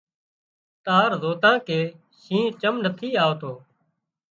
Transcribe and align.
تار 0.85 1.09
زوتان 1.21 1.55
ڪي 1.67 1.79
شينهن 2.21 2.53
چم 2.61 2.75
نٿي 2.85 3.09
آوتو 3.25 3.51